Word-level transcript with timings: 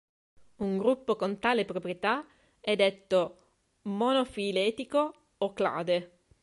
Un 0.65 0.79
gruppo 0.79 1.15
con 1.15 1.37
tale 1.37 1.63
proprietà 1.63 2.25
è 2.59 2.75
detto 2.75 3.49
monofiletico 3.83 5.13
o 5.37 5.53
clade. 5.53 6.11